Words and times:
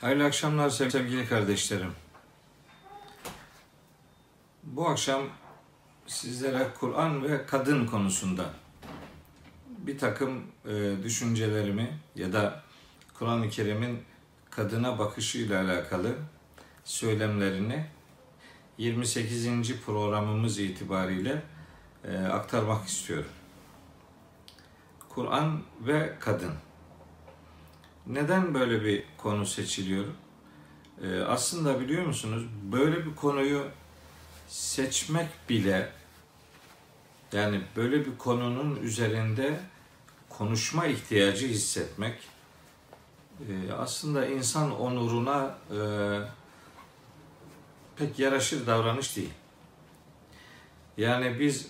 Hayırlı 0.00 0.24
akşamlar 0.24 0.70
sevgili 0.70 1.28
kardeşlerim. 1.28 1.92
Bu 4.62 4.88
akşam 4.88 5.22
sizlere 6.06 6.68
Kur'an 6.80 7.24
ve 7.24 7.46
kadın 7.46 7.86
konusunda 7.86 8.50
bir 9.78 9.98
takım 9.98 10.42
e, 10.68 11.02
düşüncelerimi 11.02 11.98
ya 12.16 12.32
da 12.32 12.62
Kur'an-ı 13.14 13.48
Kerim'in 13.48 14.02
kadına 14.50 14.98
bakışıyla 14.98 15.64
alakalı 15.64 16.14
söylemlerini 16.84 17.86
28. 18.78 19.80
programımız 19.86 20.58
itibariyle 20.58 21.42
e, 22.04 22.16
aktarmak 22.18 22.88
istiyorum. 22.88 23.30
Kur'an 25.08 25.62
ve 25.80 26.16
kadın. 26.20 26.52
Neden 28.06 28.54
böyle 28.54 28.84
bir 28.84 29.04
konu 29.18 29.46
seçiliyor? 29.46 30.04
Ee, 31.02 31.20
aslında 31.20 31.80
biliyor 31.80 32.06
musunuz 32.06 32.46
böyle 32.72 33.06
bir 33.06 33.14
konuyu 33.14 33.64
seçmek 34.48 35.28
bile 35.48 35.92
yani 37.32 37.60
böyle 37.76 38.06
bir 38.06 38.18
konunun 38.18 38.76
üzerinde 38.76 39.60
konuşma 40.28 40.86
ihtiyacı 40.86 41.46
hissetmek 41.46 42.14
e, 43.40 43.72
aslında 43.72 44.26
insan 44.26 44.80
onuruna 44.80 45.58
e, 45.70 45.78
pek 47.96 48.18
yaraşır 48.18 48.66
davranış 48.66 49.16
değil. 49.16 49.32
Yani 50.96 51.40
biz 51.40 51.68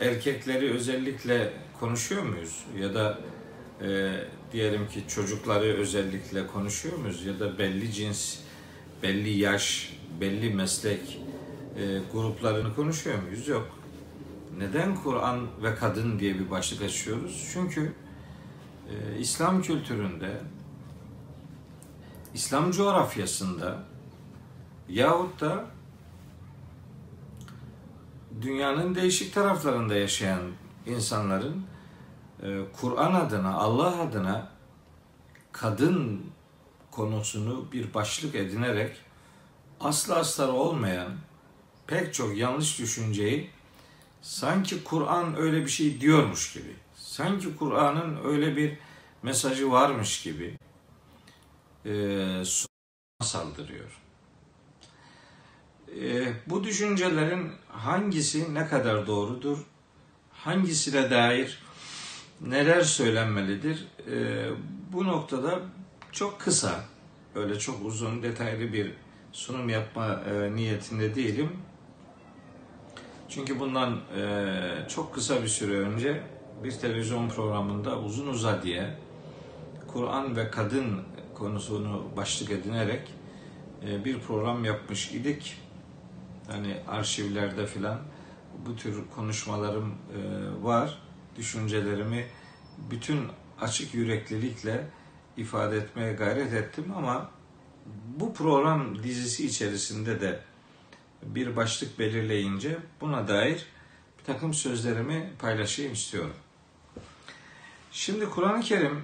erkekleri 0.00 0.72
özellikle 0.72 1.52
konuşuyor 1.80 2.22
muyuz? 2.22 2.64
Ya 2.78 2.94
da 2.94 3.18
e, 3.82 4.20
diyelim 4.52 4.88
ki 4.88 5.04
çocukları 5.08 5.64
özellikle 5.64 6.46
konuşuyor 6.46 6.98
muyuz? 6.98 7.26
Ya 7.26 7.40
da 7.40 7.58
belli 7.58 7.92
cins, 7.92 8.38
belli 9.02 9.38
yaş, 9.38 9.96
belli 10.20 10.54
meslek 10.54 11.20
e, 11.76 12.00
gruplarını 12.12 12.74
konuşuyor 12.74 13.22
muyuz? 13.22 13.48
Yok. 13.48 13.78
Neden 14.58 14.94
Kur'an 14.94 15.46
ve 15.62 15.74
kadın 15.74 16.18
diye 16.18 16.38
bir 16.38 16.50
başlık 16.50 16.82
açıyoruz? 16.82 17.48
Çünkü 17.52 17.92
e, 18.88 19.18
İslam 19.18 19.62
kültüründe, 19.62 20.40
İslam 22.34 22.70
coğrafyasında 22.70 23.84
yahut 24.88 25.40
da 25.40 25.66
dünyanın 28.42 28.94
değişik 28.94 29.34
taraflarında 29.34 29.94
yaşayan 29.94 30.40
insanların 30.86 31.64
Kur'an 32.80 33.14
adına, 33.14 33.54
Allah 33.54 34.00
adına 34.00 34.48
kadın 35.52 36.26
konusunu 36.90 37.72
bir 37.72 37.94
başlık 37.94 38.34
edinerek 38.34 38.96
aslı 39.80 40.16
astarı 40.16 40.52
olmayan 40.52 41.12
pek 41.86 42.14
çok 42.14 42.36
yanlış 42.36 42.78
düşünceyi 42.78 43.50
sanki 44.22 44.84
Kur'an 44.84 45.36
öyle 45.36 45.60
bir 45.60 45.70
şey 45.70 46.00
diyormuş 46.00 46.52
gibi, 46.52 46.76
sanki 46.94 47.56
Kur'an'ın 47.56 48.24
öyle 48.24 48.56
bir 48.56 48.78
mesajı 49.22 49.70
varmış 49.70 50.22
gibi 50.22 50.58
e, 51.86 52.42
saldırıyor. 53.20 54.00
E, 56.00 56.32
bu 56.46 56.64
düşüncelerin 56.64 57.52
hangisi 57.68 58.54
ne 58.54 58.66
kadar 58.66 59.06
doğrudur, 59.06 59.58
hangisine 60.32 61.10
dair 61.10 61.62
neler 62.40 62.80
söylenmelidir? 62.80 63.86
E, 64.10 64.46
bu 64.92 65.04
noktada 65.04 65.60
çok 66.12 66.40
kısa, 66.40 66.84
öyle 67.34 67.58
çok 67.58 67.86
uzun, 67.86 68.22
detaylı 68.22 68.72
bir 68.72 68.92
sunum 69.32 69.68
yapma 69.68 70.20
e, 70.30 70.56
niyetinde 70.56 71.14
değilim. 71.14 71.50
Çünkü 73.28 73.60
bundan 73.60 74.00
e, 74.16 74.88
çok 74.88 75.14
kısa 75.14 75.42
bir 75.42 75.48
süre 75.48 75.78
önce 75.78 76.22
bir 76.64 76.72
televizyon 76.72 77.28
programında 77.28 77.98
uzun 77.98 78.26
uza 78.26 78.62
diye 78.62 78.96
Kur'an 79.86 80.36
ve 80.36 80.50
kadın 80.50 81.02
konusunu 81.34 82.04
başlık 82.16 82.50
edinerek 82.50 83.14
e, 83.88 84.04
bir 84.04 84.20
program 84.20 84.64
yapmış 84.64 85.12
idik. 85.12 85.56
Hani 86.50 86.76
arşivlerde 86.88 87.66
filan 87.66 87.98
bu 88.66 88.76
tür 88.76 89.02
konuşmalarım 89.16 89.88
e, 89.88 90.64
var. 90.64 90.98
Düşüncelerimi 91.38 92.26
bütün 92.90 93.28
açık 93.60 93.94
yüreklilikle 93.94 94.86
ifade 95.36 95.76
etmeye 95.76 96.12
gayret 96.12 96.52
ettim 96.52 96.92
ama 96.96 97.30
bu 98.16 98.34
program 98.34 99.02
dizisi 99.02 99.46
içerisinde 99.46 100.20
de 100.20 100.40
bir 101.22 101.56
başlık 101.56 101.98
belirleyince 101.98 102.78
buna 103.00 103.28
dair 103.28 103.66
bir 104.18 104.24
takım 104.24 104.54
sözlerimi 104.54 105.32
paylaşayım 105.38 105.92
istiyorum. 105.92 106.34
Şimdi 107.92 108.30
Kur'an-ı 108.30 108.60
Kerim 108.60 109.02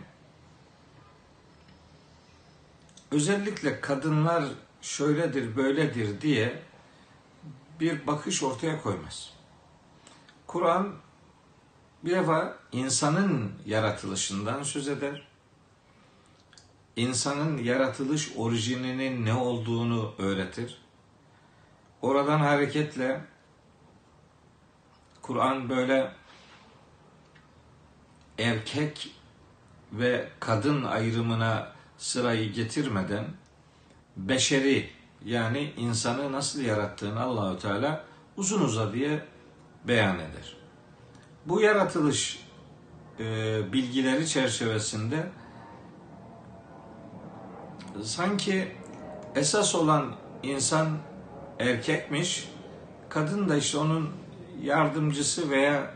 özellikle 3.11 3.81
kadınlar 3.81 4.45
şöyledir 4.83 5.57
böyledir 5.57 6.21
diye 6.21 6.63
bir 7.81 8.07
bakış 8.07 8.43
ortaya 8.43 8.83
koymaz. 8.83 9.33
Kur'an 10.47 10.95
bir 12.05 12.11
defa 12.11 12.57
insanın 12.73 13.53
yaratılışından 13.67 14.63
söz 14.63 14.89
eder. 14.89 15.23
İnsanın 16.97 17.59
yaratılış 17.59 18.33
orijininin 18.37 19.27
ne 19.27 19.35
olduğunu 19.35 20.15
öğretir. 20.19 20.79
Oradan 22.03 22.39
hareketle 22.39 23.25
Kur'an 25.23 25.69
böyle 25.69 26.13
erkek 28.39 29.15
ve 29.93 30.29
kadın 30.41 30.85
ayrımına 30.85 31.73
sırayı 31.99 32.53
getirmeden 32.53 33.25
beşeri 34.17 34.91
yani 35.25 35.73
insanı 35.77 36.33
nasıl 36.33 36.61
yarattığını 36.61 37.21
Allahü 37.21 37.59
Teala 37.59 38.05
uzun 38.37 38.61
uzadıya 38.61 39.27
beyan 39.89 40.19
eder. 40.19 40.64
Bu 41.47 41.61
yaratılış 41.61 42.45
e, 43.21 43.25
bilgileri 43.73 44.29
çerçevesinde 44.29 45.27
sanki 48.03 48.73
esas 49.35 49.75
olan 49.75 50.15
insan 50.43 50.99
erkekmiş, 51.59 52.49
kadın 53.09 53.49
da 53.49 53.57
işte 53.57 53.79
onun 53.79 54.11
yardımcısı 54.63 55.51
veya 55.51 55.95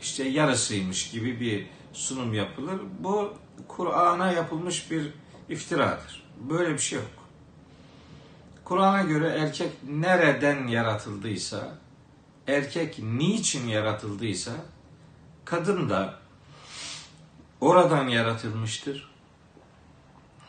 işte 0.00 0.28
yarısıymış 0.28 1.10
gibi 1.10 1.40
bir 1.40 1.66
sunum 1.92 2.34
yapılır. 2.34 2.80
Bu 2.98 3.32
Kur'an'a 3.68 4.32
yapılmış 4.32 4.90
bir 4.90 5.12
iftiradır. 5.48 6.22
Böyle 6.50 6.72
bir 6.72 6.78
şey 6.78 6.98
yok. 6.98 7.08
Kur'an'a 8.64 9.02
göre 9.02 9.28
erkek 9.28 9.72
nereden 9.88 10.66
yaratıldıysa, 10.66 11.74
erkek 12.46 12.98
niçin 12.98 13.68
yaratıldıysa, 13.68 14.52
kadın 15.50 15.90
da 15.90 16.14
oradan 17.60 18.08
yaratılmıştır. 18.08 19.10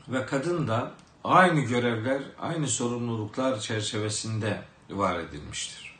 Ve 0.08 0.26
kadın 0.26 0.68
da 0.68 0.92
aynı 1.24 1.60
görevler, 1.60 2.22
aynı 2.40 2.68
sorumluluklar 2.68 3.60
çerçevesinde 3.60 4.62
var 4.90 5.20
edilmiştir. 5.20 6.00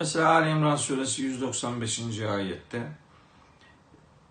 Mesela 0.00 0.28
Ali 0.28 0.50
İmran 0.50 0.76
suresi 0.76 1.22
195. 1.22 2.20
ayette 2.20 2.92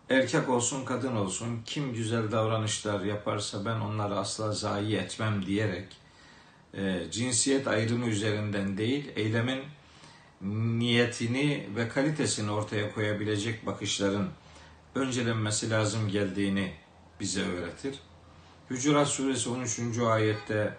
erkek 0.09 0.49
olsun 0.49 0.85
kadın 0.85 1.15
olsun 1.15 1.61
kim 1.65 1.93
güzel 1.93 2.31
davranışlar 2.31 3.01
yaparsa 3.01 3.65
ben 3.65 3.79
onları 3.79 4.19
asla 4.19 4.51
zayi 4.51 4.95
etmem 4.95 5.45
diyerek 5.45 5.97
e, 6.73 7.11
cinsiyet 7.11 7.67
ayrımı 7.67 8.05
üzerinden 8.05 8.77
değil 8.77 9.11
eylemin 9.15 9.78
niyetini 10.41 11.69
ve 11.75 11.89
kalitesini 11.89 12.51
ortaya 12.51 12.93
koyabilecek 12.93 13.65
bakışların 13.65 14.27
öncelenmesi 14.95 15.69
lazım 15.69 16.09
geldiğini 16.09 16.73
bize 17.19 17.41
öğretir. 17.41 17.99
Hücurat 18.69 19.07
suresi 19.07 19.49
13. 19.49 19.79
ayette 19.99 20.77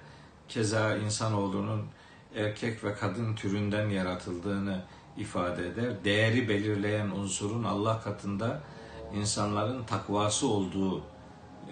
keza 0.49 0.97
insanoğlunun 0.97 1.87
erkek 2.35 2.85
ve 2.85 2.95
kadın 2.95 3.35
türünden 3.35 3.89
yaratıldığını 3.89 4.85
ifade 5.17 5.67
eder. 5.67 6.05
Değeri 6.05 6.49
belirleyen 6.49 7.11
unsurun 7.11 7.65
Allah 7.65 8.01
katında 8.01 8.63
insanların 9.15 9.85
takvası 9.85 10.49
olduğu 10.49 11.03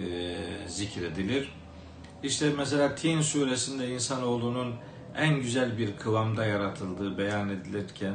e, 0.00 0.36
zikredilir. 0.68 1.52
İşte 2.22 2.50
mesela 2.56 2.94
Tin 2.94 3.20
suresinde 3.20 3.88
insanoğlunun 3.88 4.74
en 5.18 5.42
güzel 5.42 5.78
bir 5.78 5.96
kıvamda 5.96 6.46
yaratıldığı 6.46 7.18
beyan 7.18 7.48
edilirken 7.48 8.14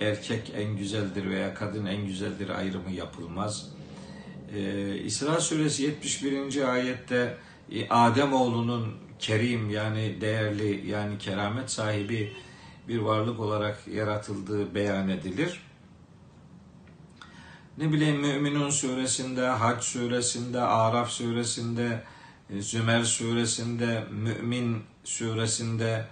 erkek 0.00 0.52
en 0.56 0.76
güzeldir 0.76 1.30
veya 1.30 1.54
kadın 1.54 1.86
en 1.86 2.06
güzeldir 2.06 2.48
ayrımı 2.48 2.90
yapılmaz. 2.90 3.68
Ee, 4.54 4.96
İsra 4.98 5.40
suresi 5.40 5.82
71. 5.82 6.72
ayette 6.72 7.36
e, 7.70 7.88
Adem 7.88 8.32
oğlunun 8.32 8.94
kerim 9.18 9.70
yani 9.70 10.20
değerli 10.20 10.90
yani 10.90 11.18
keramet 11.18 11.70
sahibi 11.70 12.32
bir 12.88 12.98
varlık 12.98 13.40
olarak 13.40 13.88
yaratıldığı 13.88 14.74
beyan 14.74 15.08
edilir. 15.08 15.60
Ne 17.78 17.92
bileyim 17.92 18.20
Müminun 18.20 18.70
suresinde, 18.70 19.46
Hac 19.46 19.84
suresinde, 19.84 20.60
Araf 20.60 21.10
suresinde, 21.10 22.04
e, 22.50 22.62
Zümer 22.62 23.02
suresinde, 23.02 24.04
Mümin 24.10 24.82
suresinde, 25.04 26.06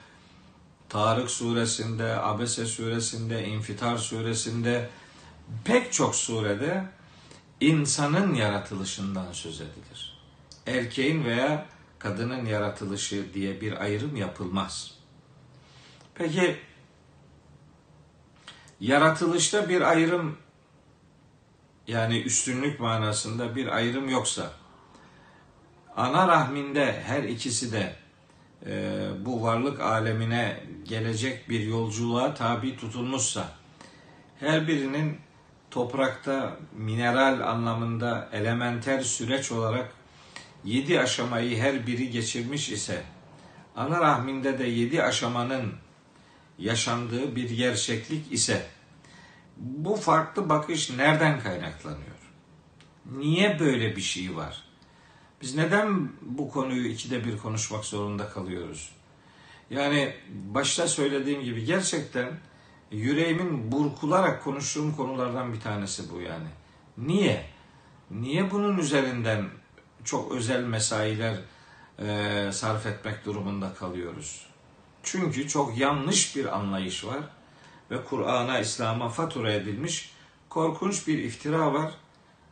Tarık 0.94 1.30
suresinde, 1.30 2.16
Abese 2.16 2.66
suresinde, 2.66 3.44
İnfitar 3.46 3.96
suresinde 3.96 4.88
pek 5.64 5.92
çok 5.92 6.14
surede 6.14 6.84
insanın 7.60 8.34
yaratılışından 8.34 9.32
söz 9.32 9.60
edilir. 9.60 10.18
Erkeğin 10.66 11.24
veya 11.24 11.66
kadının 11.98 12.46
yaratılışı 12.46 13.34
diye 13.34 13.60
bir 13.60 13.82
ayrım 13.82 14.16
yapılmaz. 14.16 14.98
Peki 16.14 16.56
yaratılışta 18.80 19.68
bir 19.68 19.80
ayrım 19.80 20.36
yani 21.86 22.20
üstünlük 22.20 22.80
manasında 22.80 23.56
bir 23.56 23.66
ayrım 23.76 24.08
yoksa 24.08 24.50
ana 25.96 26.28
rahminde 26.28 27.02
her 27.06 27.22
ikisi 27.22 27.72
de 27.72 27.96
e, 28.66 29.06
bu 29.20 29.42
varlık 29.42 29.80
alemine 29.80 30.60
gelecek 30.84 31.48
bir 31.48 31.60
yolculuğa 31.60 32.34
tabi 32.34 32.76
tutulmuşsa 32.76 33.48
her 34.40 34.68
birinin 34.68 35.18
toprakta 35.70 36.56
mineral 36.76 37.40
anlamında 37.50 38.28
elementer 38.32 39.00
süreç 39.00 39.52
olarak 39.52 39.94
yedi 40.64 41.00
aşamayı 41.00 41.58
her 41.58 41.86
biri 41.86 42.10
geçirmiş 42.10 42.70
ise 42.70 43.02
ana 43.76 44.00
rahminde 44.00 44.58
de 44.58 44.64
yedi 44.64 45.02
aşamanın 45.02 45.72
yaşandığı 46.58 47.36
bir 47.36 47.50
gerçeklik 47.50 48.32
ise 48.32 48.66
bu 49.56 49.96
farklı 49.96 50.48
bakış 50.48 50.90
nereden 50.90 51.40
kaynaklanıyor? 51.40 52.14
Niye 53.12 53.60
böyle 53.60 53.96
bir 53.96 54.02
şey 54.02 54.36
var? 54.36 54.64
Biz 55.42 55.54
neden 55.54 56.08
bu 56.22 56.50
konuyu 56.50 56.88
ikide 56.88 57.24
bir 57.24 57.38
konuşmak 57.38 57.84
zorunda 57.84 58.28
kalıyoruz? 58.28 58.92
Yani 59.70 60.14
başta 60.28 60.88
söylediğim 60.88 61.42
gibi 61.42 61.64
gerçekten 61.64 62.38
yüreğimin 62.90 63.72
burkularak 63.72 64.44
konuştuğum 64.44 64.96
konulardan 64.96 65.52
bir 65.52 65.60
tanesi 65.60 66.10
bu 66.12 66.20
yani. 66.20 66.48
Niye? 66.98 67.46
Niye 68.10 68.50
bunun 68.50 68.78
üzerinden 68.78 69.44
çok 70.04 70.32
özel 70.32 70.64
mesailer 70.64 71.36
e, 71.98 72.52
sarf 72.52 72.86
etmek 72.86 73.24
durumunda 73.24 73.74
kalıyoruz? 73.74 74.46
Çünkü 75.02 75.48
çok 75.48 75.78
yanlış 75.78 76.36
bir 76.36 76.56
anlayış 76.56 77.04
var 77.04 77.20
ve 77.90 78.04
Kur'an'a, 78.04 78.58
İslam'a 78.58 79.08
fatura 79.08 79.52
edilmiş 79.52 80.14
korkunç 80.48 81.08
bir 81.08 81.18
iftira 81.18 81.74
var. 81.74 81.90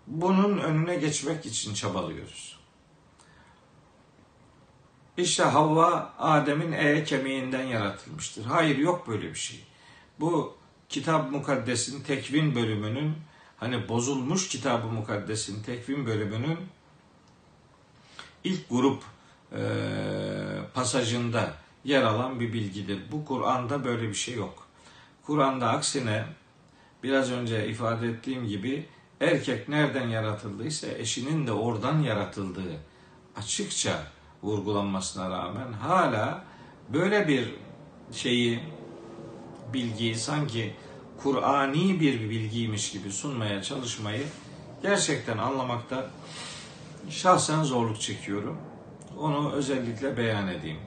Bunun 0.07 0.59
önüne 0.59 0.97
geçmek 0.97 1.47
için 1.47 1.75
çabalıyoruz. 1.75 2.52
İşte 5.17 5.43
Havva 5.43 6.15
Adem'in 6.19 6.73
e 6.73 7.05
kemiğinden 7.05 7.63
yaratılmıştır. 7.65 8.45
Hayır 8.45 8.79
yok 8.79 9.09
böyle 9.09 9.31
bir 9.31 9.39
şey. 9.39 9.61
Bu 10.21 10.57
kitap 10.89 11.31
mukaddesin 11.31 12.03
tekvin 12.03 12.55
bölümünün 12.55 13.15
hani 13.57 13.89
bozulmuş 13.89 14.49
kitabı 14.49 14.87
mukaddesin 14.87 15.63
tekvin 15.63 16.07
bölümünün 16.07 16.59
ilk 18.45 18.71
grup 18.71 19.03
e, 19.53 19.63
pasajında 20.75 21.55
yer 21.85 22.03
alan 22.03 22.41
bir 22.41 22.53
bilgidir. 22.53 23.01
Bu 23.13 23.25
Kur'an'da 23.25 23.85
böyle 23.85 24.09
bir 24.09 24.15
şey 24.15 24.35
yok. 24.35 24.67
Kur'an'da 25.23 25.69
aksine 25.69 26.25
biraz 27.03 27.31
önce 27.31 27.69
ifade 27.69 28.09
ettiğim 28.09 28.47
gibi 28.49 28.87
erkek 29.21 29.69
nereden 29.69 30.09
yaratıldıysa 30.09 30.87
eşinin 30.87 31.47
de 31.47 31.53
oradan 31.53 32.01
yaratıldığı 32.01 32.81
açıkça 33.37 34.07
vurgulanmasına 34.43 35.31
rağmen 35.31 35.73
hala 35.73 36.45
böyle 36.89 37.29
bir 37.29 37.55
şeyi 38.13 38.61
bilgiyi 39.73 40.17
sanki 40.17 40.75
Kur'ani 41.23 42.01
bir 42.01 42.31
bilgiymiş 42.31 42.93
gibi 42.93 43.13
sunmaya 43.13 43.63
çalışmayı 43.63 44.23
gerçekten 44.83 45.39
anlamakta 45.39 46.07
şahsen 47.11 47.63
zorluk 47.63 48.01
çekiyorum. 48.01 48.57
Onu 49.19 49.53
özellikle 49.53 50.17
beyan 50.17 50.49
edeyim. 50.49 50.79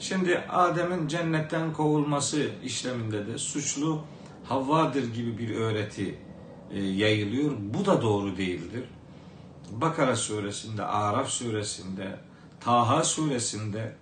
Şimdi 0.00 0.38
Adem'in 0.38 1.08
cennetten 1.08 1.72
kovulması 1.72 2.50
işleminde 2.64 3.26
de 3.26 3.38
suçlu 3.38 4.00
Havva'dır 4.44 5.14
gibi 5.14 5.38
bir 5.38 5.54
öğreti 5.54 6.18
e, 6.70 6.82
yayılıyor. 6.82 7.52
Bu 7.60 7.86
da 7.86 8.02
doğru 8.02 8.36
değildir. 8.36 8.84
Bakara 9.70 10.16
suresinde, 10.16 10.82
Araf 10.82 11.28
suresinde, 11.28 12.18
Taha 12.68 13.04
suresinde 13.04 13.96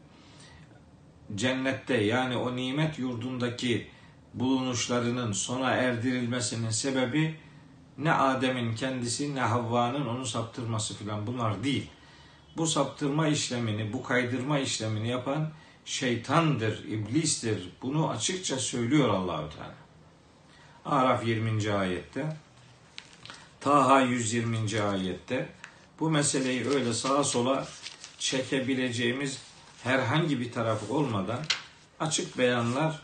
cennette 1.35 1.95
yani 1.95 2.37
o 2.37 2.57
nimet 2.57 2.99
yurdundaki 2.99 3.89
bulunuşlarının 4.35 5.33
sona 5.33 5.71
erdirilmesinin 5.71 6.71
sebebi 6.71 7.37
ne 7.99 8.13
Adem'in 8.13 8.75
kendisi 8.75 9.35
ne 9.35 9.41
Havva'nın 9.41 10.07
onu 10.07 10.27
saptırması 10.27 10.95
filan 10.95 11.27
bunlar 11.27 11.65
değil. 11.65 11.91
Bu 12.57 12.67
saptırma 12.67 13.29
işlemini, 13.29 13.93
bu 13.93 14.03
kaydırma 14.03 14.59
işlemini 14.59 15.09
yapan 15.09 15.51
şeytandır, 15.85 16.85
iblistir. 16.85 17.73
Bunu 17.83 18.11
açıkça 18.11 18.59
söylüyor 18.59 19.09
Allahü 19.09 19.51
Teala. 19.57 19.75
Araf 20.85 21.27
20. 21.27 21.73
ayette, 21.73 22.37
Taha 23.61 24.01
120. 24.01 24.83
ayette 24.83 25.49
bu 26.01 26.11
meseleyi 26.11 26.69
öyle 26.69 26.95
sağa 26.95 27.25
sola 27.25 27.67
çekebileceğimiz 28.19 29.39
herhangi 29.83 30.41
bir 30.41 30.53
taraf 30.53 30.91
olmadan 30.91 31.41
açık 32.01 32.39
beyanlar 32.39 33.03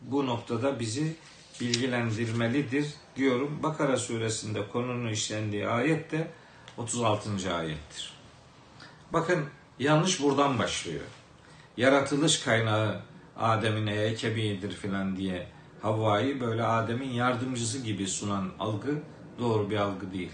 bu 0.00 0.26
noktada 0.26 0.80
bizi 0.80 1.16
bilgilendirmelidir 1.60 2.86
diyorum. 3.16 3.62
Bakara 3.62 3.96
suresinde 3.96 4.68
konunun 4.68 5.08
işlendiği 5.08 5.68
ayet 5.68 6.12
de 6.12 6.30
36. 6.76 7.54
ayettir. 7.54 8.12
Bakın 9.12 9.44
yanlış 9.78 10.22
buradan 10.22 10.58
başlıyor. 10.58 11.04
Yaratılış 11.76 12.40
kaynağı 12.40 13.00
Adem'in 13.38 13.86
ekebidir 13.86 14.72
filan 14.72 15.16
diye 15.16 15.46
Havva'yı 15.82 16.40
böyle 16.40 16.64
Adem'in 16.64 17.10
yardımcısı 17.10 17.78
gibi 17.78 18.08
sunan 18.08 18.50
algı 18.58 19.02
doğru 19.38 19.70
bir 19.70 19.76
algı 19.76 20.12
değil. 20.12 20.32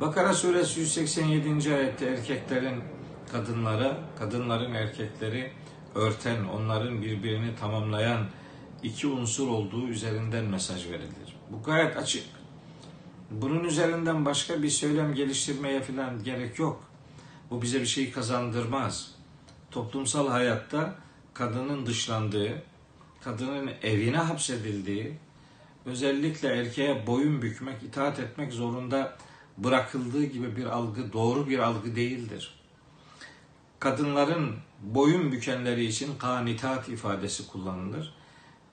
Bakara 0.00 0.34
suresi 0.34 0.80
187. 0.80 1.74
ayette 1.74 2.06
erkeklerin 2.06 2.82
kadınlara, 3.32 3.98
kadınların 4.18 4.74
erkekleri 4.74 5.52
örten, 5.94 6.44
onların 6.44 7.02
birbirini 7.02 7.56
tamamlayan 7.56 8.26
iki 8.82 9.06
unsur 9.06 9.48
olduğu 9.48 9.88
üzerinden 9.88 10.44
mesaj 10.44 10.86
verilir. 10.86 11.36
Bu 11.50 11.62
gayet 11.62 11.96
açık. 11.96 12.24
Bunun 13.30 13.64
üzerinden 13.64 14.24
başka 14.24 14.62
bir 14.62 14.70
söylem 14.70 15.14
geliştirmeye 15.14 15.80
falan 15.80 16.24
gerek 16.24 16.58
yok. 16.58 16.84
Bu 17.50 17.62
bize 17.62 17.80
bir 17.80 17.86
şey 17.86 18.12
kazandırmaz. 18.12 19.14
Toplumsal 19.70 20.28
hayatta 20.28 20.94
kadının 21.34 21.86
dışlandığı, 21.86 22.62
kadının 23.20 23.70
evine 23.82 24.16
hapsedildiği, 24.18 25.14
özellikle 25.86 26.48
erkeğe 26.48 27.06
boyun 27.06 27.42
bükmek, 27.42 27.82
itaat 27.82 28.18
etmek 28.18 28.52
zorunda 28.52 29.16
bırakıldığı 29.58 30.24
gibi 30.24 30.56
bir 30.56 30.64
algı 30.64 31.12
doğru 31.12 31.48
bir 31.48 31.58
algı 31.58 31.96
değildir. 31.96 32.54
Kadınların 33.78 34.56
boyun 34.82 35.32
bükenleri 35.32 35.84
için 35.84 36.18
kanitat 36.18 36.88
ifadesi 36.88 37.48
kullanılır. 37.48 38.14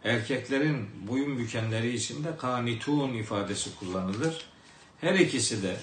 Erkeklerin 0.04 0.90
boyun 1.08 1.38
bükenleri 1.38 1.96
için 1.96 2.24
de 2.24 2.38
kanitun 2.38 3.14
ifadesi 3.14 3.76
kullanılır. 3.80 4.46
Her 5.02 5.14
ikisi 5.14 5.64
de 5.64 5.78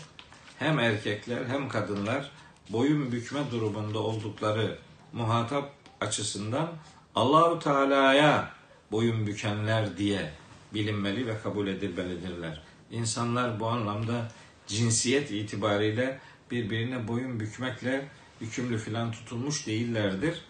hem 0.58 0.78
erkekler 0.78 1.44
hem 1.46 1.68
kadınlar 1.68 2.30
boyun 2.68 3.12
bükme 3.12 3.40
durumunda 3.50 3.98
oldukları 3.98 4.78
muhatap 5.12 5.72
açısından 6.00 6.72
Allahu 7.14 7.58
Teala'ya 7.58 8.50
boyun 8.92 9.26
bükenler 9.26 9.96
diye 9.96 10.30
bilinmeli 10.74 11.26
ve 11.26 11.40
kabul 11.42 11.66
edilmelidirler. 11.66 12.62
İnsanlar 12.90 13.60
bu 13.60 13.66
anlamda 13.66 14.28
cinsiyet 14.72 15.30
itibariyle 15.30 16.18
birbirine 16.50 17.08
boyun 17.08 17.40
bükmekle 17.40 18.08
yükümlü 18.40 18.78
filan 18.78 19.12
tutulmuş 19.12 19.66
değillerdir. 19.66 20.40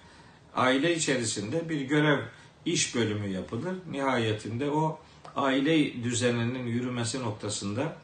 Aile 0.55 0.97
içerisinde 0.97 1.69
bir 1.69 1.81
görev 1.81 2.19
iş 2.65 2.95
bölümü 2.95 3.29
yapılır. 3.29 3.75
Nihayetinde 3.91 4.71
o 4.71 5.01
aile 5.37 6.05
düzeninin 6.05 6.67
yürümesi 6.67 7.21
noktasında 7.21 7.97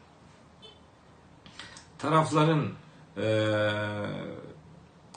tarafların 1.99 2.69
e, 3.17 3.27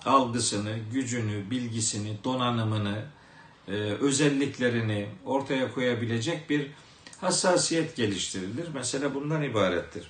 algısını, 0.05 0.77
gücünü, 0.93 1.51
bilgisini, 1.51 2.17
donanımını, 2.23 3.05
e, 3.67 3.71
özelliklerini 3.73 5.09
ortaya 5.25 5.73
koyabilecek 5.73 6.49
bir 6.49 6.71
hassasiyet 7.21 7.95
geliştirilir. 7.95 8.67
Mesela 8.73 9.15
bundan 9.15 9.41
ibarettir. 9.41 10.07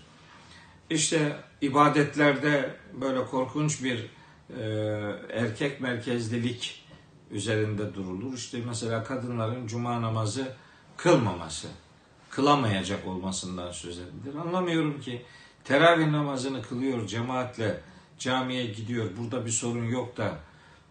İşte 0.91 1.35
ibadetlerde 1.61 2.75
böyle 3.01 3.25
korkunç 3.25 3.83
bir 3.83 4.09
e, 4.57 4.63
erkek 5.33 5.81
merkezlilik 5.81 6.85
üzerinde 7.31 7.93
durulur. 7.95 8.33
İşte 8.33 8.57
mesela 8.67 9.03
kadınların 9.03 9.67
cuma 9.67 10.01
namazı 10.01 10.55
kılmaması, 10.97 11.67
kılamayacak 12.29 13.07
olmasından 13.07 13.71
söz 13.71 13.99
edilir. 13.99 14.35
Anlamıyorum 14.41 15.01
ki 15.01 15.21
teravih 15.63 16.07
namazını 16.07 16.61
kılıyor 16.61 17.07
cemaatle 17.07 17.81
camiye 18.19 18.65
gidiyor. 18.65 19.09
Burada 19.17 19.45
bir 19.45 19.51
sorun 19.51 19.85
yok 19.85 20.17
da 20.17 20.37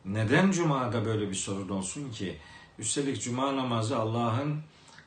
neden 0.05 0.51
cumada 0.51 1.05
böyle 1.05 1.31
bir 1.31 1.35
sorun 1.35 1.69
olsun 1.69 2.11
ki? 2.13 2.39
Üstelik 2.79 3.23
cuma 3.23 3.57
namazı 3.57 3.99
Allah'ın 3.99 4.61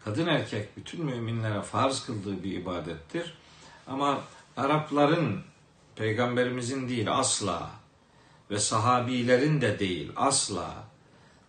kadın 0.06 0.28
erkek 0.28 0.78
bütün 0.78 1.06
müminlere 1.06 1.62
farz 1.62 2.06
kıldığı 2.06 2.44
bir 2.44 2.52
ibadettir. 2.52 3.34
Ama 3.88 4.22
Arapların 4.58 5.42
peygamberimizin 5.96 6.90
değil 6.90 7.12
asla 7.12 7.70
ve 8.52 8.60
sahabilerin 8.60 9.62
de 9.62 9.80
değil 9.80 10.12
asla 10.16 10.74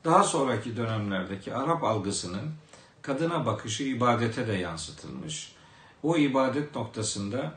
daha 0.04 0.22
sonraki 0.22 0.76
dönemlerdeki 0.76 1.54
Arap 1.54 1.84
algısının 1.84 2.54
kadına 3.02 3.46
bakışı 3.46 3.82
ibadete 3.82 4.46
de 4.46 4.52
yansıtılmış. 4.52 5.52
O 6.02 6.16
ibadet 6.16 6.76
noktasında 6.76 7.54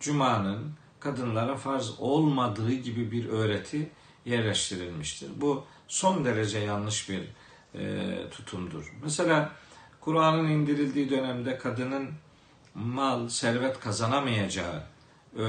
Cuma'nın 0.00 0.72
kadınlara 1.00 1.56
farz 1.56 2.00
olmadığı 2.00 2.72
gibi 2.72 3.10
bir 3.10 3.28
öğreti 3.28 3.90
yerleştirilmiştir. 4.24 5.30
Bu 5.36 5.64
son 5.88 6.24
derece 6.24 6.58
yanlış 6.58 7.08
bir 7.08 7.22
e, 7.74 8.10
tutumdur. 8.30 8.94
Mesela 9.04 9.52
Kur'an'ın 10.00 10.48
indirildiği 10.48 11.10
dönemde 11.10 11.58
kadının 11.58 12.10
mal, 12.74 13.28
servet 13.28 13.80
kazanamayacağı 13.80 14.82
e, 15.38 15.42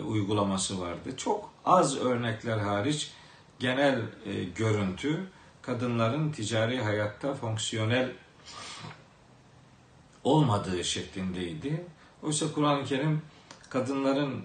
uygulaması 0.00 0.80
vardı. 0.80 1.16
Çok 1.16 1.50
az 1.64 1.96
örnekler 1.96 2.58
hariç 2.58 3.12
genel 3.58 3.98
e, 4.26 4.44
görüntü 4.44 5.26
kadınların 5.62 6.32
ticari 6.32 6.82
hayatta 6.82 7.34
fonksiyonel 7.34 8.12
olmadığı 10.24 10.84
şeklindeydi. 10.84 11.86
Oysa 12.22 12.52
Kur'an-ı 12.52 12.84
Kerim 12.84 13.22
kadınların 13.70 14.44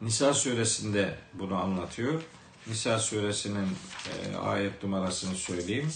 Nisa 0.00 0.34
suresinde 0.34 1.18
bunu 1.34 1.56
anlatıyor. 1.56 2.22
Nisa 2.66 2.98
suresinin 2.98 3.68
e, 4.08 4.36
ayet 4.36 4.82
numarasını 4.82 5.34
söyleyeyim. 5.34 5.92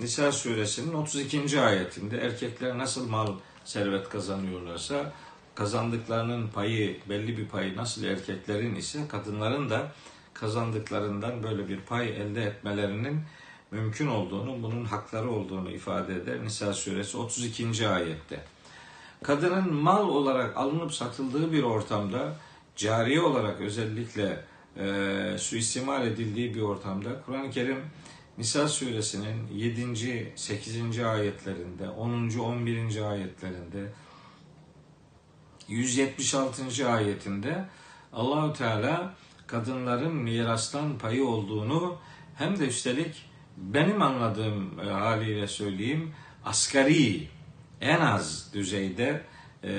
Nisa 0.00 0.32
suresinin 0.32 0.94
32. 0.94 1.60
ayetinde 1.60 2.18
erkekler 2.18 2.78
nasıl 2.78 3.08
mal 3.08 3.34
servet 3.64 4.08
kazanıyorlarsa 4.08 5.12
kazandıklarının 5.54 6.48
payı 6.48 6.96
belli 7.08 7.38
bir 7.38 7.46
payı 7.46 7.76
nasıl 7.76 8.04
erkeklerin 8.04 8.74
ise 8.74 9.08
kadınların 9.08 9.70
da 9.70 9.92
kazandıklarından 10.34 11.42
böyle 11.42 11.68
bir 11.68 11.80
pay 11.80 12.08
elde 12.08 12.42
etmelerinin 12.42 13.20
mümkün 13.70 14.06
olduğunu, 14.06 14.62
bunun 14.62 14.84
hakları 14.84 15.30
olduğunu 15.30 15.70
ifade 15.70 16.14
eder 16.14 16.44
Nisa 16.44 16.72
suresi 16.72 17.16
32. 17.16 17.88
ayette. 17.88 18.40
Kadının 19.22 19.74
mal 19.74 20.08
olarak 20.08 20.56
alınıp 20.56 20.94
satıldığı 20.94 21.52
bir 21.52 21.62
ortamda 21.62 22.36
cariye 22.76 23.20
olarak 23.20 23.60
özellikle 23.60 24.44
e, 24.76 25.36
suistimal 25.38 26.06
edildiği 26.06 26.54
bir 26.54 26.60
ortamda 26.60 27.22
Kur'an-ı 27.26 27.50
Kerim 27.50 27.80
Nisa 28.38 28.68
suresinin 28.68 29.48
7. 29.54 30.32
8. 30.36 30.98
ayetlerinde, 30.98 31.88
10. 31.88 32.38
11. 32.38 33.10
ayetlerinde 33.10 33.92
176. 35.68 36.90
ayetinde 36.90 37.64
Allahü 38.12 38.52
Teala 38.52 39.14
kadınların 39.46 40.14
mirastan 40.14 40.98
payı 40.98 41.26
olduğunu 41.26 41.98
hem 42.34 42.58
de 42.58 42.66
üstelik 42.66 43.24
benim 43.56 44.02
anladığım 44.02 44.80
e, 44.80 44.90
haliyle 44.90 45.46
söyleyeyim 45.46 46.14
asgari 46.44 47.28
en 47.80 48.00
az 48.00 48.50
düzeyde 48.54 49.22
e, 49.62 49.72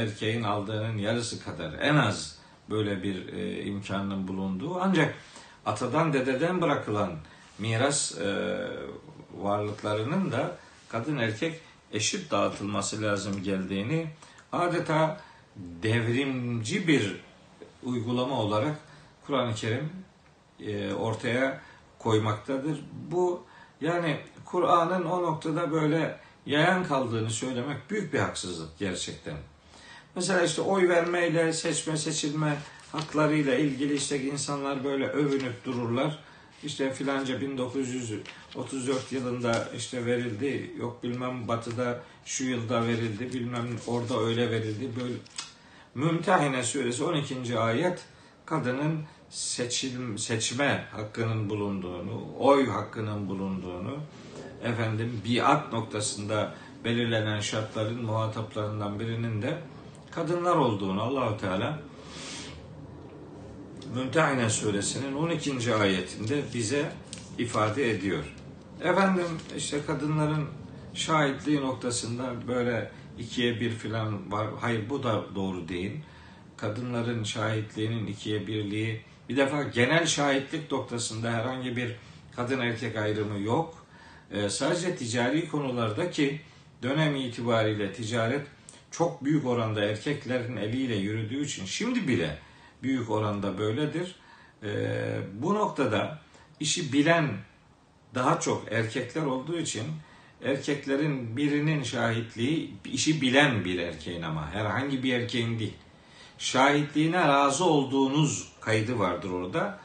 erkeğin 0.00 0.42
aldığının 0.42 0.98
yarısı 0.98 1.44
kadar 1.44 1.72
en 1.72 1.96
az 1.96 2.38
böyle 2.70 3.02
bir 3.02 3.32
e, 3.32 3.64
imkanın 3.64 4.28
bulunduğu 4.28 4.80
ancak 4.80 5.14
atadan 5.66 6.12
dededen 6.12 6.60
bırakılan 6.60 7.18
miras 7.58 8.18
e, 8.18 8.58
varlıklarının 9.38 10.32
da 10.32 10.56
kadın 10.88 11.16
erkek 11.16 11.60
eşit 11.92 12.30
dağıtılması 12.30 13.02
lazım 13.02 13.42
geldiğini 13.42 14.06
adeta 14.52 15.20
devrimci 15.56 16.88
bir 16.88 17.20
uygulama 17.82 18.40
olarak 18.40 18.78
Kur'an-ı 19.26 19.54
Kerim 19.54 19.90
e, 20.60 20.92
ortaya 20.92 21.60
koymaktadır. 21.98 22.80
Bu 23.10 23.42
yani 23.80 24.20
Kur'an'ın 24.44 25.04
o 25.04 25.22
noktada 25.22 25.70
böyle 25.72 26.20
yayan 26.46 26.84
kaldığını 26.84 27.30
söylemek 27.30 27.90
büyük 27.90 28.12
bir 28.12 28.18
haksızlık 28.18 28.78
gerçekten. 28.78 29.36
Mesela 30.14 30.42
işte 30.42 30.62
oy 30.62 30.88
vermeyle, 30.88 31.52
seçme 31.52 31.96
seçilme 31.96 32.56
haklarıyla 32.92 33.54
ilgili 33.54 33.94
işte 33.94 34.20
insanlar 34.20 34.84
böyle 34.84 35.06
övünüp 35.06 35.64
dururlar. 35.64 36.18
İşte 36.64 36.92
filanca 36.92 37.40
1934 37.40 39.12
yılında 39.12 39.68
işte 39.76 40.06
verildi, 40.06 40.72
yok 40.78 41.02
bilmem 41.02 41.48
batıda 41.48 42.00
şu 42.24 42.44
yılda 42.44 42.86
verildi, 42.86 43.32
bilmem 43.32 43.66
orada 43.86 44.20
öyle 44.20 44.50
verildi. 44.50 44.90
Böyle 45.00 45.14
Mümtehine 45.94 46.62
suresi 46.62 47.04
12. 47.04 47.58
ayet 47.58 48.04
kadının 48.46 49.02
seçil, 49.30 50.16
seçme 50.16 50.84
hakkının 50.92 51.50
bulunduğunu, 51.50 52.26
oy 52.38 52.68
hakkının 52.68 53.28
bulunduğunu, 53.28 53.96
efendim 54.62 55.22
biat 55.28 55.72
noktasında 55.72 56.54
belirlenen 56.84 57.40
şartların 57.40 58.04
muhataplarından 58.04 59.00
birinin 59.00 59.42
de 59.42 59.58
kadınlar 60.10 60.56
olduğunu 60.56 61.02
Allahu 61.02 61.36
Teala 61.36 61.78
Mümtehine 63.94 64.50
suresinin 64.50 65.14
12. 65.14 65.74
ayetinde 65.74 66.42
bize 66.54 66.92
ifade 67.38 67.90
ediyor. 67.90 68.24
Efendim 68.82 69.26
işte 69.56 69.78
kadınların 69.86 70.48
şahitliği 70.94 71.60
noktasında 71.60 72.48
böyle 72.48 72.90
ikiye 73.18 73.60
bir 73.60 73.70
filan 73.70 74.32
var. 74.32 74.48
Hayır 74.60 74.90
bu 74.90 75.02
da 75.02 75.24
doğru 75.34 75.68
değil. 75.68 75.92
Kadınların 76.56 77.24
şahitliğinin 77.24 78.06
ikiye 78.06 78.46
birliği 78.46 79.00
bir 79.28 79.36
defa 79.36 79.62
genel 79.62 80.06
şahitlik 80.06 80.72
noktasında 80.72 81.30
herhangi 81.30 81.76
bir 81.76 81.96
kadın 82.36 82.60
erkek 82.60 82.96
ayrımı 82.96 83.38
yok. 83.40 83.86
Ee, 84.30 84.48
sadece 84.48 84.96
ticari 84.96 85.48
konularda 85.48 86.10
ki 86.10 86.40
dönem 86.82 87.16
itibariyle 87.16 87.92
ticaret 87.92 88.46
çok 88.90 89.24
büyük 89.24 89.46
oranda 89.46 89.84
erkeklerin 89.84 90.56
eliyle 90.56 90.96
yürüdüğü 90.96 91.44
için 91.44 91.64
şimdi 91.64 92.08
bile 92.08 92.38
büyük 92.82 93.10
oranda 93.10 93.58
böyledir. 93.58 94.14
Ee, 94.62 95.20
bu 95.34 95.54
noktada 95.54 96.18
işi 96.60 96.92
bilen 96.92 97.28
daha 98.14 98.40
çok 98.40 98.72
erkekler 98.72 99.22
olduğu 99.22 99.58
için 99.58 99.84
erkeklerin 100.44 101.36
birinin 101.36 101.82
şahitliği 101.82 102.74
işi 102.84 103.20
bilen 103.20 103.64
bir 103.64 103.78
erkeğin 103.78 104.22
ama 104.22 104.50
herhangi 104.50 105.02
bir 105.02 105.14
erkeğin 105.14 105.58
değil. 105.58 105.76
Şahitliğine 106.38 107.28
razı 107.28 107.64
olduğunuz 107.64 108.52
kaydı 108.60 108.98
vardır 108.98 109.30
orada. 109.30 109.78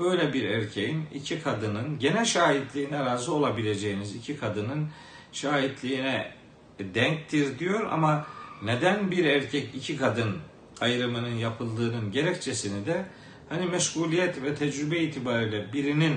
Öyle 0.00 0.32
bir 0.32 0.44
erkeğin 0.44 1.06
iki 1.14 1.42
kadının 1.42 1.98
gene 1.98 2.24
şahitliğine 2.24 3.04
razı 3.04 3.34
olabileceğiniz 3.34 4.16
iki 4.16 4.36
kadının 4.36 4.88
şahitliğine 5.32 6.32
denktir 6.78 7.58
diyor 7.58 7.92
ama 7.92 8.26
neden 8.62 9.10
bir 9.10 9.24
erkek 9.24 9.74
iki 9.74 9.96
kadın 9.96 10.36
ayrımının 10.80 11.34
yapıldığının 11.34 12.12
gerekçesini 12.12 12.86
de 12.86 13.06
hani 13.48 13.66
meşguliyet 13.66 14.42
ve 14.42 14.54
tecrübe 14.54 14.98
itibariyle 14.98 15.72
birinin 15.72 16.14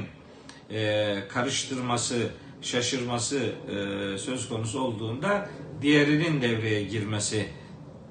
e, 0.72 1.24
karıştırması, 1.30 2.30
şaşırması 2.62 3.38
e, 3.38 4.18
söz 4.18 4.50
konusu 4.50 4.82
olduğunda 4.82 5.50
diğerinin 5.82 6.42
devreye 6.42 6.84
girmesi 6.84 7.48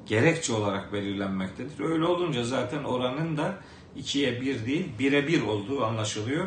gerekçe 0.06 0.52
olarak 0.52 0.92
belirlenmektedir. 0.92 1.84
Öyle 1.84 2.04
olunca 2.04 2.44
zaten 2.44 2.84
oranın 2.84 3.36
da 3.36 3.58
ikiye 3.96 4.40
bir 4.40 4.66
değil, 4.66 4.86
bire 4.98 5.28
bir 5.28 5.42
olduğu 5.42 5.84
anlaşılıyor. 5.84 6.46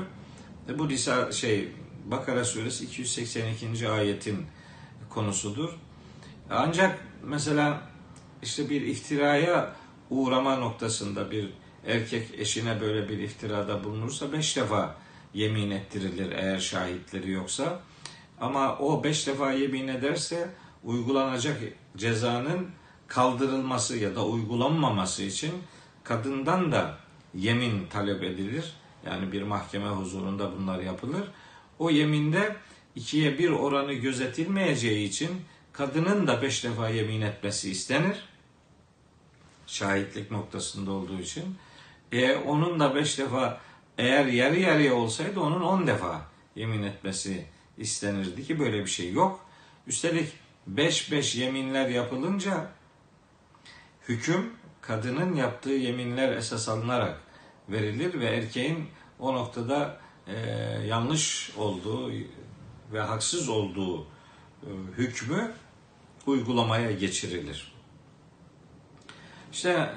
E, 0.69 0.79
bu 0.79 0.88
Nisa 0.89 1.31
şey 1.31 1.69
Bakara 2.05 2.45
suresi 2.45 2.83
282. 2.83 3.89
ayetin 3.89 4.45
konusudur. 5.10 5.69
Ancak 6.50 7.00
mesela 7.24 7.81
işte 8.41 8.69
bir 8.69 8.81
iftiraya 8.81 9.75
uğrama 10.10 10.55
noktasında 10.55 11.31
bir 11.31 11.50
erkek 11.88 12.27
eşine 12.38 12.81
böyle 12.81 13.10
bir 13.10 13.19
iftirada 13.19 13.83
bulunursa 13.83 14.31
beş 14.31 14.57
defa 14.57 14.95
yemin 15.33 15.72
ettirilir 15.72 16.31
eğer 16.31 16.60
şahitleri 16.60 17.31
yoksa. 17.31 17.79
Ama 18.39 18.77
o 18.77 19.03
beş 19.03 19.27
defa 19.27 19.51
yemin 19.51 19.88
ederse 19.88 20.50
uygulanacak 20.83 21.62
cezanın 21.98 22.69
kaldırılması 23.07 23.98
ya 23.98 24.15
da 24.15 24.25
uygulanmaması 24.25 25.24
için 25.24 25.51
kadından 26.03 26.72
da 26.72 26.98
yemin 27.36 27.88
talep 27.88 28.24
edilir. 28.24 28.74
Yani 29.05 29.31
bir 29.31 29.43
mahkeme 29.43 29.89
huzurunda 29.89 30.51
bunlar 30.57 30.79
yapılır. 30.79 31.24
O 31.79 31.89
yeminde 31.89 32.55
ikiye 32.95 33.38
bir 33.38 33.50
oranı 33.50 33.93
gözetilmeyeceği 33.93 35.07
için 35.07 35.29
kadının 35.74 36.27
da 36.27 36.41
beş 36.41 36.63
defa 36.63 36.89
yemin 36.89 37.22
etmesi 37.22 37.72
istenir. 37.72 38.32
Şahitlik 39.67 40.32
noktasında 40.32 40.91
olduğu 40.91 41.20
için. 41.20 41.55
E, 42.12 42.36
onun 42.36 42.79
da 42.79 42.96
beş 42.96 43.20
defa 43.20 43.62
eğer 43.98 44.25
yarı 44.25 44.60
yarıya 44.60 44.96
olsaydı 44.96 45.39
onun 45.39 45.62
on 45.62 45.88
defa 45.88 46.22
yemin 46.55 46.84
etmesi 46.84 47.46
istenirdi 47.77 48.43
ki 48.43 48.60
böyle 48.60 48.79
bir 48.79 48.89
şey 48.89 49.12
yok. 49.12 49.46
Üstelik 49.88 50.29
beş 50.67 51.12
beş 51.12 51.36
yeminler 51.36 51.89
yapılınca 51.89 52.67
hüküm 54.10 54.53
kadının 54.82 55.36
yaptığı 55.36 55.70
yeminler 55.70 56.38
esas 56.38 56.70
alınarak 56.70 57.22
verilir 57.70 58.20
ve 58.20 58.25
erkeğin 58.25 58.88
o 59.20 59.34
noktada 59.34 60.00
e, 60.27 60.36
yanlış 60.88 61.51
olduğu 61.58 62.12
ve 62.93 63.00
haksız 63.00 63.50
olduğu 63.50 64.01
e, 64.01 64.70
hükmü 64.98 65.53
uygulamaya 66.25 66.91
geçirilir. 66.91 67.72
İşte 69.53 69.89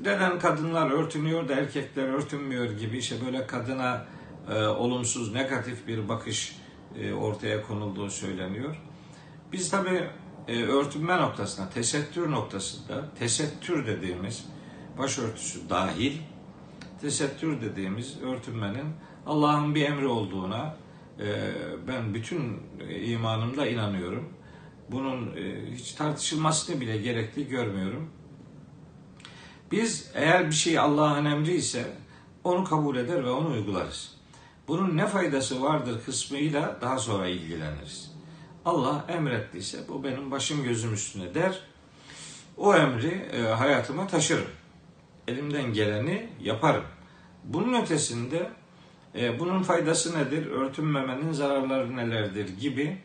neden 0.00 0.38
kadınlar 0.38 0.90
örtünüyor 0.90 1.48
da 1.48 1.54
erkekler 1.54 2.04
örtünmüyor 2.04 2.70
gibi 2.70 2.98
işte 2.98 3.16
böyle 3.26 3.46
kadına 3.46 4.06
e, 4.50 4.64
olumsuz, 4.64 5.32
negatif 5.32 5.86
bir 5.86 6.08
bakış 6.08 6.56
e, 6.98 7.12
ortaya 7.12 7.62
konulduğu 7.62 8.10
söyleniyor. 8.10 8.76
Biz 9.52 9.70
tabi 9.70 10.08
e, 10.48 10.62
örtünme 10.62 11.16
noktasında, 11.16 11.70
tesettür 11.70 12.30
noktasında, 12.30 13.08
tesettür 13.18 13.86
dediğimiz 13.86 14.44
başörtüsü 14.98 15.68
dahil, 15.68 16.12
tesettür 17.00 17.60
dediğimiz 17.60 18.22
örtünmenin 18.22 18.86
Allah'ın 19.26 19.74
bir 19.74 19.84
emri 19.84 20.06
olduğuna 20.06 20.76
e, 21.20 21.52
ben 21.88 22.14
bütün 22.14 22.62
imanımda 23.04 23.66
inanıyorum. 23.66 24.32
Bunun 24.90 25.36
e, 25.36 25.74
hiç 25.74 25.92
tartışılmasını 25.92 26.80
bile 26.80 26.96
gerekli 26.96 27.48
görmüyorum. 27.48 28.10
Biz 29.70 30.10
eğer 30.14 30.46
bir 30.46 30.54
şey 30.54 30.78
Allah'ın 30.78 31.24
emri 31.24 31.54
ise 31.54 31.84
onu 32.44 32.64
kabul 32.64 32.96
eder 32.96 33.24
ve 33.24 33.30
onu 33.30 33.50
uygularız. 33.50 34.16
Bunun 34.68 34.96
ne 34.96 35.06
faydası 35.06 35.62
vardır 35.62 36.00
kısmıyla 36.04 36.78
daha 36.80 36.98
sonra 36.98 37.28
ilgileniriz. 37.28 38.10
Allah 38.64 39.04
emrettiyse 39.08 39.78
bu 39.88 40.04
benim 40.04 40.30
başım 40.30 40.64
gözüm 40.64 40.94
üstüne 40.94 41.34
der. 41.34 41.60
O 42.56 42.74
emri 42.74 43.28
e, 43.32 43.42
hayatıma 43.42 44.06
taşırım. 44.06 44.48
Elimden 45.28 45.72
geleni 45.72 46.28
yaparım. 46.40 46.84
Bunun 47.44 47.82
ötesinde 47.82 48.50
e, 49.14 49.40
bunun 49.40 49.62
faydası 49.62 50.18
nedir? 50.18 50.46
Örtünmemenin 50.46 51.32
zararları 51.32 51.96
nelerdir 51.96 52.48
gibi 52.48 52.98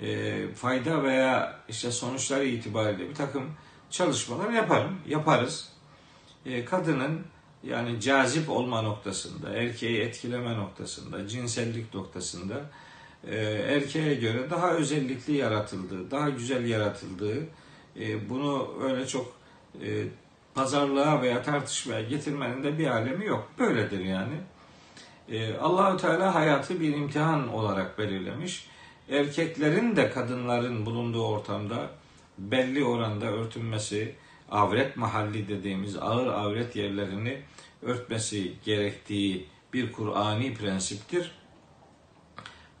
e, 0.00 0.54
fayda 0.54 1.02
veya 1.02 1.60
işte 1.68 1.90
sonuçları 1.90 2.44
itibariyle 2.44 3.08
bir 3.08 3.14
takım 3.14 3.44
çalışmalar 3.90 4.50
yaparım. 4.50 4.98
Yaparız. 5.08 5.71
E, 6.46 6.64
kadının 6.64 7.20
yani 7.62 8.00
cazip 8.00 8.50
olma 8.50 8.82
noktasında, 8.82 9.50
erkeği 9.50 10.00
etkileme 10.00 10.56
noktasında, 10.56 11.28
cinsellik 11.28 11.94
noktasında 11.94 12.60
e, 13.28 13.36
erkeğe 13.46 14.14
göre 14.14 14.50
daha 14.50 14.72
özellikli 14.72 15.36
yaratıldığı, 15.36 16.10
daha 16.10 16.28
güzel 16.28 16.66
yaratıldığı, 16.66 17.46
e, 18.00 18.30
bunu 18.30 18.68
öyle 18.82 19.06
çok 19.06 19.32
pazarlığa 20.54 21.22
veya 21.22 21.42
tartışmaya 21.42 22.02
getirmenin 22.02 22.64
de 22.64 22.78
bir 22.78 22.86
alemi 22.86 23.26
yok. 23.26 23.50
Böyledir 23.58 24.00
yani. 24.00 24.34
Allahü 25.60 25.96
Teala 25.96 26.34
hayatı 26.34 26.80
bir 26.80 26.96
imtihan 26.96 27.48
olarak 27.48 27.98
belirlemiş. 27.98 28.66
Erkeklerin 29.08 29.96
de 29.96 30.10
kadınların 30.10 30.86
bulunduğu 30.86 31.26
ortamda 31.26 31.90
belli 32.38 32.84
oranda 32.84 33.26
örtünmesi, 33.26 34.14
avret 34.52 34.96
mahalli 34.96 35.48
dediğimiz 35.48 35.96
ağır 35.96 36.26
avret 36.26 36.76
yerlerini 36.76 37.42
örtmesi 37.82 38.52
gerektiği 38.64 39.46
bir 39.72 39.92
Kur'ani 39.92 40.54
prensiptir. 40.54 41.32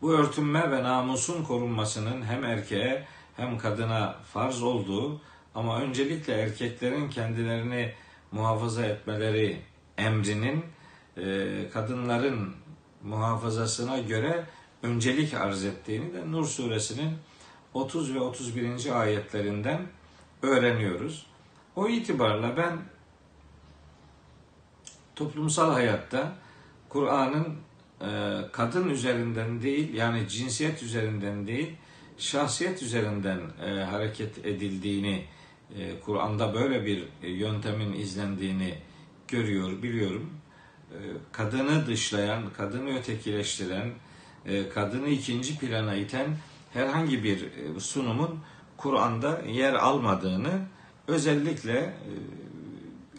Bu 0.02 0.12
örtünme 0.12 0.70
ve 0.70 0.82
namusun 0.82 1.44
korunmasının 1.44 2.22
hem 2.22 2.44
erkeğe 2.44 3.06
hem 3.36 3.58
kadına 3.58 4.16
farz 4.32 4.62
olduğu 4.62 5.20
ama 5.54 5.80
öncelikle 5.80 6.34
erkeklerin 6.34 7.10
kendilerini 7.10 7.92
muhafaza 8.32 8.86
etmeleri 8.86 9.60
emrinin 9.98 10.64
e, 11.16 11.68
kadınların 11.72 12.54
muhafazasına 13.02 13.98
göre 13.98 14.44
öncelik 14.82 15.34
arz 15.34 15.64
ettiğini 15.64 16.14
de 16.14 16.32
Nur 16.32 16.46
suresinin 16.46 17.18
30 17.74 18.14
ve 18.14 18.20
31. 18.20 19.00
ayetlerinden 19.00 19.80
öğreniyoruz. 20.42 21.31
O 21.76 21.88
itibarla 21.88 22.56
ben 22.56 22.78
toplumsal 25.16 25.72
hayatta 25.72 26.32
Kur'an'ın 26.88 27.46
e, 28.00 28.40
kadın 28.52 28.88
üzerinden 28.88 29.62
değil 29.62 29.94
yani 29.94 30.28
cinsiyet 30.28 30.82
üzerinden 30.82 31.46
değil 31.46 31.76
şahsiyet 32.18 32.82
üzerinden 32.82 33.40
e, 33.64 33.70
hareket 33.70 34.38
edildiğini 34.38 35.24
e, 35.78 36.00
Kur'an'da 36.00 36.54
böyle 36.54 36.86
bir 36.86 37.08
yöntemin 37.22 37.92
izlendiğini 37.92 38.74
görüyor 39.28 39.82
biliyorum. 39.82 40.30
kadını 41.32 41.86
dışlayan, 41.86 42.50
kadını 42.56 42.98
ötekileştiren, 42.98 43.90
kadını 44.74 45.08
ikinci 45.08 45.58
plana 45.58 45.94
iten 45.94 46.26
herhangi 46.72 47.24
bir 47.24 47.48
sunumun 47.78 48.38
Kur'an'da 48.76 49.42
yer 49.46 49.74
almadığını 49.74 50.60
özellikle 51.06 51.94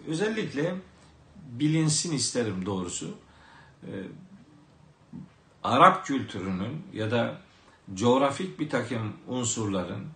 özellikle 0.07 0.75
bilinsin 1.35 2.11
isterim 2.11 2.65
doğrusu. 2.65 3.15
Arap 5.63 6.05
kültürünün 6.05 6.83
ya 6.93 7.11
da 7.11 7.37
coğrafik 7.93 8.59
bir 8.59 8.69
takım 8.69 9.13
unsurların, 9.27 10.07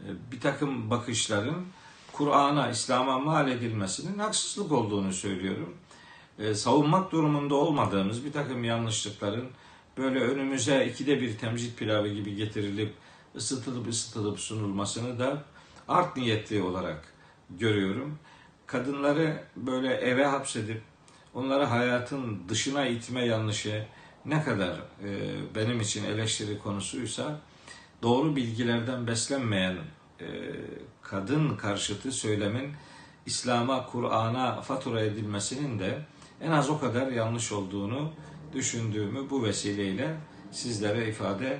e, 0.00 0.06
bir 0.32 0.40
takım 0.40 0.90
bakışların 0.90 1.64
Kur'an'a, 2.12 2.70
İslam'a 2.70 3.18
mal 3.18 3.50
edilmesinin 3.50 4.18
haksızlık 4.18 4.72
olduğunu 4.72 5.12
söylüyorum. 5.12 5.74
E, 6.38 6.54
savunmak 6.54 7.12
durumunda 7.12 7.54
olmadığımız 7.54 8.24
bir 8.24 8.32
takım 8.32 8.64
yanlışlıkların 8.64 9.48
böyle 9.96 10.20
önümüze 10.20 10.86
ikide 10.86 11.20
bir 11.20 11.38
temcit 11.38 11.78
pilavı 11.78 12.08
gibi 12.08 12.36
getirilip 12.36 12.94
ısıtılıp 13.36 13.88
ısıtılıp 13.88 14.40
sunulmasını 14.40 15.18
da 15.18 15.44
art 15.90 16.16
niyetli 16.16 16.62
olarak 16.62 17.04
görüyorum. 17.50 18.18
Kadınları 18.66 19.44
böyle 19.56 19.94
eve 19.94 20.24
hapsedip 20.24 20.82
onları 21.34 21.64
hayatın 21.64 22.42
dışına 22.48 22.86
itme 22.86 23.26
yanlışı, 23.26 23.86
ne 24.24 24.42
kadar 24.42 24.74
e, 25.04 25.10
benim 25.54 25.80
için 25.80 26.04
eleştiri 26.04 26.58
konusuysa 26.58 27.40
doğru 28.02 28.36
bilgilerden 28.36 29.06
beslenmeyen 29.06 29.76
e, 30.20 30.26
kadın 31.02 31.56
karşıtı 31.56 32.12
söylemin 32.12 32.72
İslam'a, 33.26 33.86
Kur'an'a 33.86 34.60
fatura 34.60 35.00
edilmesinin 35.00 35.78
de 35.78 35.98
en 36.40 36.50
az 36.50 36.70
o 36.70 36.80
kadar 36.80 37.06
yanlış 37.06 37.52
olduğunu 37.52 38.12
düşündüğümü 38.52 39.30
bu 39.30 39.44
vesileyle 39.44 40.16
sizlere 40.50 41.08
ifade 41.08 41.58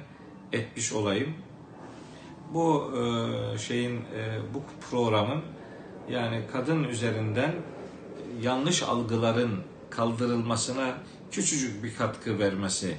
etmiş 0.53 0.93
olayım. 0.93 1.35
Bu 2.55 2.93
e, 2.97 3.59
şeyin, 3.59 3.97
e, 3.97 4.39
bu 4.55 4.63
programın 4.91 5.43
yani 6.11 6.43
kadın 6.53 6.85
üzerinden 6.85 7.55
yanlış 8.43 8.83
algıların 8.83 9.63
kaldırılmasına 9.91 10.95
küçücük 11.31 11.85
bir 11.85 11.95
katkı 11.95 12.39
vermesi 12.39 12.97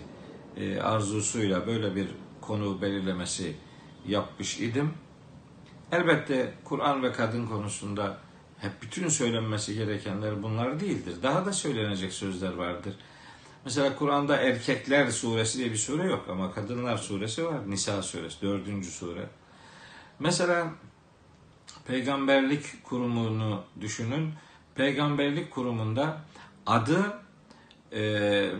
e, 0.57 0.81
arzusuyla 0.81 1.67
böyle 1.67 1.95
bir 1.95 2.07
konu 2.41 2.81
belirlemesi 2.81 3.55
yapmış 4.07 4.59
idim. 4.59 4.93
Elbette 5.91 6.53
Kur'an 6.63 7.03
ve 7.03 7.11
kadın 7.11 7.47
konusunda 7.47 8.17
hep 8.57 8.71
bütün 8.81 9.07
söylenmesi 9.07 9.75
gerekenler 9.75 10.43
bunlar 10.43 10.79
değildir. 10.79 11.15
Daha 11.23 11.45
da 11.45 11.53
söylenecek 11.53 12.13
sözler 12.13 12.53
vardır. 12.53 12.93
Mesela 13.65 13.95
Kur'an'da 13.95 14.37
erkekler 14.37 15.11
suresi 15.11 15.57
diye 15.57 15.71
bir 15.71 15.77
sure 15.77 16.03
yok 16.03 16.25
ama 16.29 16.51
kadınlar 16.51 16.97
suresi 16.97 17.45
var. 17.45 17.69
Nisa 17.69 18.01
suresi, 18.01 18.41
dördüncü 18.41 18.91
sure. 18.91 19.29
Mesela 20.23 20.67
peygamberlik 21.87 22.83
kurumunu 22.83 23.63
düşünün. 23.81 24.33
Peygamberlik 24.75 25.51
kurumunda 25.51 26.17
adı 26.65 27.13
e, 27.91 28.01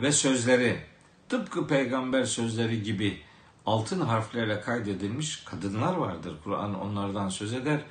ve 0.01 0.11
sözleri 0.11 0.81
tıpkı 1.29 1.67
peygamber 1.67 2.23
sözleri 2.23 2.83
gibi 2.83 3.21
altın 3.65 4.01
harflerle 4.01 4.61
kaydedilmiş 4.61 5.43
kadınlar 5.43 5.95
vardır. 5.95 6.37
Kur'an 6.43 6.79
onlardan 6.81 7.29
söz 7.29 7.53
eder. 7.53 7.81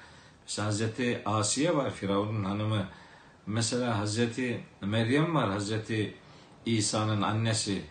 Mesela 0.43 0.69
Hazreti 0.69 1.23
Asiye 1.25 1.77
var 1.77 1.91
Firavun'un 1.91 2.45
hanımı. 2.45 2.87
Mesela 3.47 3.99
Hazreti 3.99 4.65
Meryem 4.81 5.35
var 5.35 5.51
Hazreti 5.51 6.15
İsa'nın 6.67 7.23
annesi. 7.23 7.83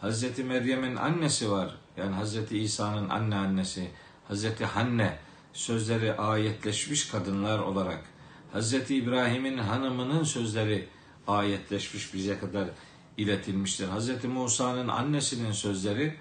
Hazreti 0.00 0.44
Meryem'in 0.44 0.96
annesi 0.96 1.50
var. 1.50 1.76
Yani 1.96 2.14
Hazreti 2.14 2.58
İsa'nın 2.58 3.08
anne 3.08 3.36
annesi. 3.36 3.90
Hazreti 4.28 4.64
Hanne 4.64 5.25
sözleri 5.56 6.16
ayetleşmiş 6.16 7.08
kadınlar 7.08 7.58
olarak. 7.58 8.04
Hazreti 8.52 8.96
İbrahim'in 8.96 9.58
hanımının 9.58 10.24
sözleri 10.24 10.88
ayetleşmiş 11.26 12.14
bize 12.14 12.38
kadar 12.38 12.68
iletilmiştir. 13.16 13.88
Hazreti 13.88 14.28
Musa'nın 14.28 14.88
annesinin 14.88 15.52
sözleri 15.52 16.16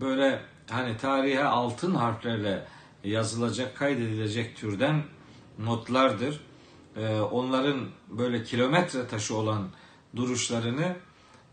böyle 0.00 0.42
hani 0.70 0.96
tarihe 0.96 1.44
altın 1.44 1.94
harflerle 1.94 2.66
yazılacak, 3.04 3.76
kaydedilecek 3.76 4.56
türden 4.56 5.02
notlardır. 5.58 6.40
Ee, 6.96 7.20
onların 7.20 7.88
böyle 8.08 8.44
kilometre 8.44 9.06
taşı 9.06 9.36
olan 9.36 9.68
duruşlarını 10.16 10.96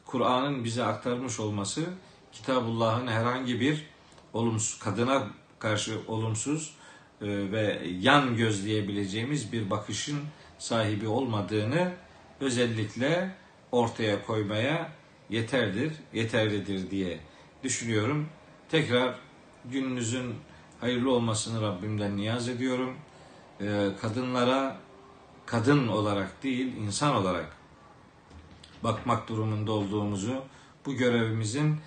Kur'an'ın 0.05 0.63
bize 0.63 0.83
aktarmış 0.83 1.39
olması 1.39 1.83
Kitabullah'ın 2.31 3.07
herhangi 3.07 3.59
bir 3.59 3.85
olumsuz 4.33 4.79
kadına 4.79 5.27
karşı 5.59 5.99
olumsuz 6.07 6.75
ve 7.21 7.81
yan 7.99 8.37
gözleyebileceğimiz 8.37 9.51
bir 9.51 9.69
bakışın 9.69 10.19
sahibi 10.57 11.07
olmadığını 11.07 11.91
özellikle 12.41 13.35
ortaya 13.71 14.25
koymaya 14.25 14.91
yeterdir, 15.29 15.93
yeterlidir 16.13 16.91
diye 16.91 17.19
düşünüyorum. 17.63 18.29
Tekrar 18.69 19.15
gününüzün 19.65 20.35
hayırlı 20.81 21.11
olmasını 21.11 21.61
Rabbimden 21.61 22.17
niyaz 22.17 22.49
ediyorum. 22.49 22.95
Ee, 23.61 23.89
kadınlara 24.01 24.77
kadın 25.45 25.87
olarak 25.87 26.43
değil, 26.43 26.75
insan 26.75 27.15
olarak 27.15 27.57
bakmak 28.83 29.29
durumunda 29.29 29.71
olduğumuzu, 29.71 30.43
bu 30.85 30.93
görevimizin 30.93 31.79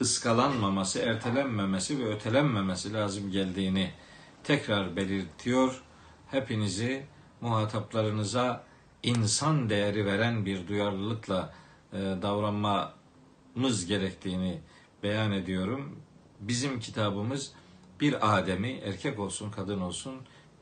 ıskalanmaması, 0.00 0.98
ertelenmemesi 0.98 1.98
ve 1.98 2.14
ötelenmemesi 2.14 2.92
lazım 2.92 3.30
geldiğini 3.30 3.90
tekrar 4.44 4.96
belirtiyor. 4.96 5.82
Hepinizi 6.30 7.06
muhataplarınıza 7.40 8.64
insan 9.02 9.70
değeri 9.70 10.06
veren 10.06 10.46
bir 10.46 10.68
duyarlılıkla 10.68 11.54
e, 11.92 11.98
davranmamız 11.98 13.86
gerektiğini 13.86 14.60
beyan 15.02 15.32
ediyorum. 15.32 15.98
Bizim 16.40 16.80
kitabımız 16.80 17.52
bir 18.00 18.36
Adem'i 18.36 18.72
erkek 18.72 19.18
olsun 19.18 19.50
kadın 19.50 19.80
olsun 19.80 20.14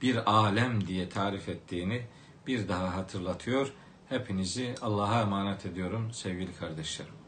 bir 0.03 0.33
alem 0.33 0.87
diye 0.87 1.09
tarif 1.09 1.49
ettiğini 1.49 2.07
bir 2.47 2.68
daha 2.68 2.97
hatırlatıyor. 2.97 3.73
Hepinizi 4.09 4.75
Allah'a 4.83 5.21
emanet 5.21 5.66
ediyorum 5.66 6.12
sevgili 6.12 6.55
kardeşlerim. 6.57 7.22